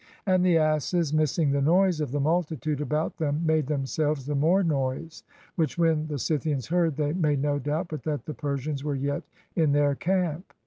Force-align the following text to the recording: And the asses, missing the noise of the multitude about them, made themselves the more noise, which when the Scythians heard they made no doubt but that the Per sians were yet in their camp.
And 0.25 0.43
the 0.43 0.57
asses, 0.57 1.13
missing 1.13 1.51
the 1.51 1.61
noise 1.61 2.01
of 2.01 2.11
the 2.11 2.19
multitude 2.19 2.81
about 2.81 3.17
them, 3.17 3.45
made 3.45 3.67
themselves 3.67 4.25
the 4.25 4.33
more 4.33 4.63
noise, 4.63 5.23
which 5.57 5.77
when 5.77 6.07
the 6.07 6.17
Scythians 6.17 6.65
heard 6.69 6.95
they 6.95 7.13
made 7.13 7.39
no 7.43 7.59
doubt 7.59 7.89
but 7.89 8.01
that 8.05 8.25
the 8.25 8.33
Per 8.33 8.57
sians 8.57 8.81
were 8.83 8.95
yet 8.95 9.21
in 9.55 9.73
their 9.73 9.93
camp. 9.93 10.55